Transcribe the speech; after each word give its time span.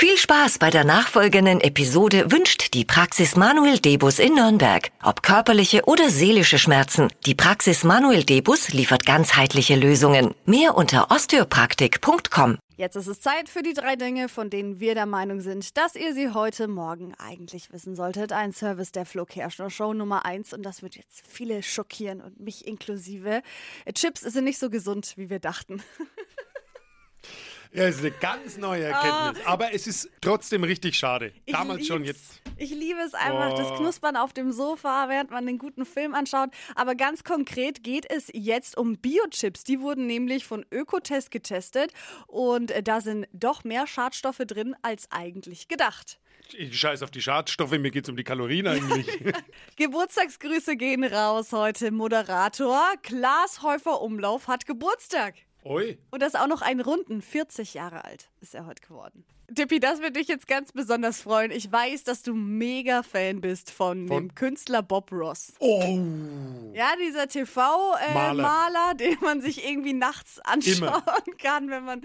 Viel 0.00 0.16
Spaß 0.16 0.60
bei 0.60 0.70
der 0.70 0.84
nachfolgenden 0.84 1.60
Episode 1.60 2.30
wünscht 2.30 2.72
die 2.72 2.84
Praxis 2.84 3.34
Manuel 3.34 3.80
Debus 3.80 4.20
in 4.20 4.36
Nürnberg. 4.36 4.92
Ob 5.02 5.24
körperliche 5.24 5.86
oder 5.86 6.08
seelische 6.08 6.60
Schmerzen, 6.60 7.08
die 7.26 7.34
Praxis 7.34 7.82
Manuel 7.82 8.22
Debus 8.22 8.68
liefert 8.68 9.04
ganzheitliche 9.04 9.74
Lösungen. 9.74 10.36
Mehr 10.46 10.76
unter 10.76 11.10
osteopraktik.com. 11.10 12.58
Jetzt 12.76 12.94
ist 12.94 13.08
es 13.08 13.20
Zeit 13.20 13.48
für 13.48 13.64
die 13.64 13.72
drei 13.72 13.96
Dinge, 13.96 14.28
von 14.28 14.50
denen 14.50 14.78
wir 14.78 14.94
der 14.94 15.06
Meinung 15.06 15.40
sind, 15.40 15.76
dass 15.76 15.96
ihr 15.96 16.14
sie 16.14 16.32
heute 16.32 16.68
Morgen 16.68 17.16
eigentlich 17.16 17.72
wissen 17.72 17.96
solltet. 17.96 18.30
Ein 18.30 18.52
Service 18.52 18.92
der 18.92 19.04
Flo 19.04 19.24
Kerschner 19.24 19.68
Show 19.68 19.94
Nummer 19.94 20.24
eins 20.24 20.52
und 20.52 20.62
das 20.62 20.80
wird 20.80 20.94
jetzt 20.94 21.24
viele 21.26 21.64
schockieren 21.64 22.20
und 22.20 22.38
mich 22.38 22.68
inklusive. 22.68 23.42
Chips 23.94 24.20
sind 24.20 24.44
nicht 24.44 24.60
so 24.60 24.70
gesund, 24.70 25.14
wie 25.16 25.28
wir 25.28 25.40
dachten. 25.40 25.82
Ja, 27.72 27.84
es 27.84 27.96
ist 27.96 28.00
eine 28.02 28.10
ganz 28.12 28.56
neue 28.56 28.84
Erkenntnis. 28.84 29.44
Ah. 29.46 29.52
Aber 29.52 29.72
es 29.74 29.86
ist 29.86 30.10
trotzdem 30.20 30.64
richtig 30.64 30.96
schade. 30.96 31.32
Ich 31.44 31.52
Damals 31.54 31.86
schon, 31.86 32.02
lieb's. 32.02 32.40
jetzt. 32.44 32.60
Ich 32.60 32.70
liebe 32.70 33.00
es 33.00 33.14
einfach, 33.14 33.54
das 33.56 33.70
Oh. 33.72 33.76
Knuspern 33.76 34.16
auf 34.16 34.32
dem 34.32 34.50
Sofa, 34.52 35.08
während 35.08 35.30
man 35.30 35.46
den 35.46 35.58
guten 35.58 35.84
Film 35.86 36.14
anschaut. 36.14 36.50
Aber 36.74 36.94
ganz 36.94 37.22
konkret 37.24 37.84
geht 37.84 38.10
es 38.10 38.28
jetzt 38.32 38.76
um 38.76 38.96
Biochips. 38.96 39.64
Die 39.64 39.80
wurden 39.80 40.06
nämlich 40.06 40.44
von 40.44 40.64
Ökotest 40.72 41.30
getestet 41.30 41.92
und 42.26 42.70
äh, 42.70 42.82
da 42.82 43.00
sind 43.00 43.26
doch 43.32 43.64
mehr 43.64 43.86
Schadstoffe 43.86 44.38
drin 44.46 44.74
als 44.82 45.06
eigentlich 45.10 45.68
gedacht. 45.68 46.18
Ich 46.56 46.78
scheiß 46.80 47.02
auf 47.02 47.10
die 47.10 47.20
Schadstoffe, 47.20 47.72
mir 47.72 47.90
geht 47.90 48.04
es 48.04 48.08
um 48.10 48.16
die 48.16 48.24
Kalorien 48.24 48.66
eigentlich. 48.66 49.06
Geburtstagsgrüße 49.76 50.76
gehen 50.76 51.04
raus 51.04 51.52
heute. 51.52 51.90
Moderator 51.90 52.82
Klaas 53.02 53.62
Häufer 53.62 54.00
Umlauf 54.00 54.48
hat 54.48 54.64
Geburtstag. 54.66 55.34
Oi. 55.64 55.98
Und 56.10 56.22
das 56.22 56.34
auch 56.34 56.46
noch 56.46 56.62
einen 56.62 56.80
runden, 56.80 57.20
40 57.22 57.74
Jahre 57.74 58.04
alt 58.04 58.30
ist 58.40 58.54
er 58.54 58.66
heute 58.66 58.82
geworden. 58.86 59.24
Dippi, 59.50 59.80
das 59.80 60.02
wird 60.02 60.14
dich 60.16 60.28
jetzt 60.28 60.46
ganz 60.46 60.72
besonders 60.72 61.22
freuen. 61.22 61.50
Ich 61.50 61.72
weiß, 61.72 62.04
dass 62.04 62.22
du 62.22 62.34
mega 62.34 63.02
Fan 63.02 63.40
bist 63.40 63.70
von, 63.70 64.06
Von? 64.06 64.28
dem 64.28 64.34
Künstler 64.34 64.82
Bob 64.82 65.10
Ross. 65.10 65.54
Oh. 65.58 65.98
Ja, 66.74 66.90
dieser 67.02 67.28
TV-Maler, 67.28 68.12
Maler. 68.12 68.42
Maler, 68.42 68.94
den 69.00 69.16
man 69.22 69.40
sich 69.40 69.66
irgendwie 69.66 69.94
nachts 69.94 70.38
anschauen 70.40 70.76
Immer. 70.76 71.02
kann, 71.42 71.70
wenn 71.70 71.82
man 71.82 72.02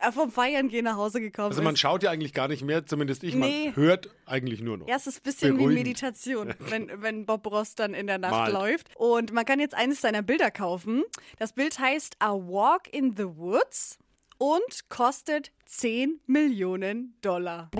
äh, 0.00 0.12
vom 0.12 0.30
Feiern 0.30 0.68
gehen 0.68 0.84
nach 0.84 0.96
Hause 0.96 1.22
gekommen 1.22 1.48
Also 1.48 1.62
man 1.62 1.74
ist. 1.74 1.80
schaut 1.80 2.02
ja 2.02 2.10
eigentlich 2.10 2.34
gar 2.34 2.48
nicht 2.48 2.62
mehr, 2.62 2.84
zumindest 2.84 3.24
ich. 3.24 3.34
Nee. 3.34 3.72
Man 3.74 3.76
hört 3.76 4.10
eigentlich 4.26 4.60
nur 4.60 4.76
noch. 4.76 4.86
Ja, 4.86 4.96
es 4.96 5.06
ist 5.06 5.20
ein 5.20 5.22
bisschen 5.22 5.54
wie 5.54 5.62
Beruhigend. 5.62 5.84
Meditation, 5.86 6.54
wenn, 6.58 6.90
wenn 7.00 7.24
Bob 7.24 7.46
Ross 7.46 7.74
dann 7.74 7.94
in 7.94 8.06
der 8.06 8.18
Nacht 8.18 8.32
Malt. 8.32 8.52
läuft. 8.52 8.94
Und 8.96 9.32
man 9.32 9.46
kann 9.46 9.60
jetzt 9.60 9.74
eines 9.74 10.02
seiner 10.02 10.20
Bilder 10.20 10.50
kaufen. 10.50 11.04
Das 11.38 11.54
Bild 11.54 11.78
heißt 11.78 12.16
A 12.18 12.32
Walk 12.34 12.91
in 12.92 13.16
the 13.16 13.24
Woods 13.24 13.98
und 14.38 14.88
kostet 14.88 15.50
10 15.66 16.20
Millionen 16.26 17.14
Dollar. 17.22 17.70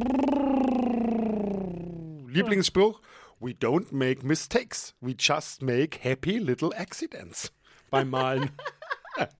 Lieblingsspruch: 2.27 3.00
We 3.38 3.50
don't 3.52 3.92
make 3.92 4.24
mistakes. 4.24 4.94
We 5.00 5.14
just 5.16 5.62
make 5.62 5.98
happy 6.02 6.38
little 6.38 6.72
accidents. 6.74 7.52
Beim 7.90 8.10
Malen. 8.10 8.50